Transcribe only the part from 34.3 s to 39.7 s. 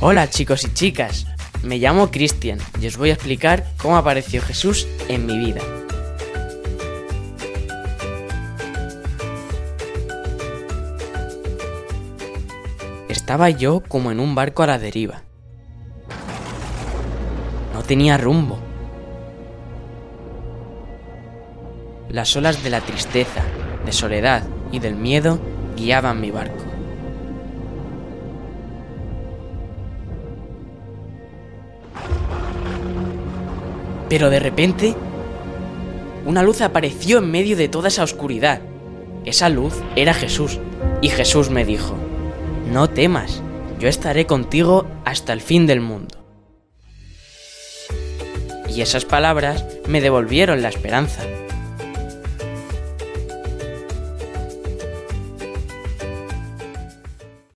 de repente, una luz apareció en medio de toda esa oscuridad. Esa